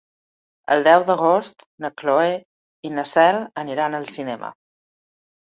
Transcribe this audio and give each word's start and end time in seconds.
El 0.75 0.79
deu 0.87 1.03
d'agost 1.09 1.67
na 1.85 1.91
Cloè 2.03 2.33
i 2.89 2.91
na 2.97 3.05
Cel 3.13 3.39
aniran 3.65 3.99
al 3.99 4.11
cinema. 4.15 4.51